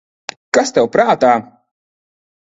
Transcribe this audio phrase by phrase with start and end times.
[0.57, 1.33] Kas tev prātā?